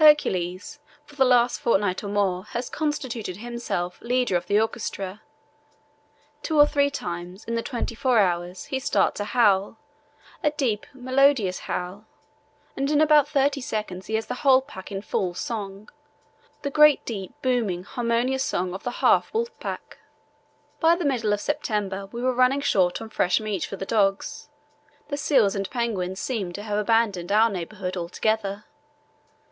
Hercules 0.00 0.80
for 1.06 1.14
the 1.14 1.24
last 1.24 1.60
fortnight 1.60 2.02
or 2.02 2.08
more 2.08 2.42
has 2.46 2.68
constituted 2.68 3.36
himself 3.36 4.00
leader 4.02 4.34
of 4.36 4.46
the 4.46 4.60
orchestra. 4.60 5.22
Two 6.42 6.58
or 6.58 6.66
three 6.66 6.90
times 6.90 7.44
in 7.44 7.54
the 7.54 7.62
twenty 7.62 7.94
four 7.94 8.18
hours 8.18 8.64
he 8.64 8.80
starts 8.80 9.20
a 9.20 9.26
howl—a 9.26 10.50
deep, 10.56 10.86
melodious 10.92 11.60
howl—and 11.60 12.90
in 12.90 13.00
about 13.00 13.28
thirty 13.28 13.60
seconds 13.60 14.06
he 14.06 14.16
has 14.16 14.26
the 14.26 14.42
whole 14.42 14.60
pack 14.60 14.90
in 14.90 15.02
full 15.02 15.34
song, 15.34 15.88
the 16.62 16.70
great 16.70 17.04
deep, 17.04 17.32
booming, 17.40 17.84
harmonious 17.84 18.42
song 18.44 18.74
of 18.74 18.82
the 18.82 18.90
half 19.06 19.32
wolf 19.32 19.56
pack." 19.60 19.98
By 20.80 20.96
the 20.96 21.04
middle 21.04 21.32
of 21.32 21.40
September 21.40 22.06
we 22.06 22.20
were 22.22 22.34
running 22.34 22.60
short 22.60 23.00
of 23.00 23.12
fresh 23.12 23.38
meat 23.38 23.66
for 23.66 23.76
the 23.76 23.86
dogs. 23.86 24.48
The 25.10 25.16
seals 25.16 25.54
and 25.54 25.70
penguins 25.70 26.18
seemed 26.18 26.56
to 26.56 26.64
have 26.64 26.76
abandoned 26.78 27.30
our 27.30 27.48
neighbourhood 27.48 27.96
altogether. 27.96 28.64